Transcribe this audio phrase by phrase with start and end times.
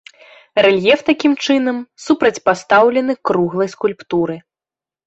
[0.65, 4.35] Рэльеф такім чынам супрацьпастаўлены круглай скульптуры.